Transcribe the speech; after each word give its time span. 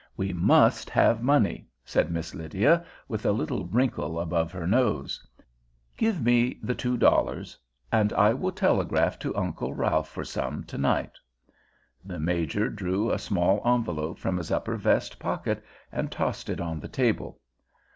"We 0.17 0.33
must 0.33 0.89
have 0.89 1.21
money," 1.21 1.67
said 1.85 2.09
Miss 2.09 2.33
Lydia, 2.33 2.83
with 3.07 3.23
a 3.23 3.31
little 3.31 3.67
wrinkle 3.67 4.19
above 4.19 4.51
her 4.51 4.65
nose. 4.65 5.23
"Give 5.95 6.23
me 6.23 6.57
the 6.63 6.73
two 6.73 6.97
dollars, 6.97 7.55
and 7.91 8.11
I 8.13 8.33
will 8.33 8.51
telegraph 8.51 9.19
to 9.19 9.35
Uncle 9.35 9.75
Ralph 9.75 10.09
for 10.09 10.23
some 10.25 10.63
to 10.63 10.77
night." 10.79 11.19
The 12.03 12.19
Major 12.19 12.67
drew 12.67 13.11
a 13.11 13.19
small 13.19 13.61
envelope 13.63 14.17
from 14.17 14.37
his 14.37 14.49
upper 14.49 14.75
vest 14.75 15.19
pocket 15.19 15.63
and 15.91 16.11
tossed 16.11 16.49
it 16.49 16.59
on 16.59 16.79
the 16.79 16.87
table. 16.89 17.39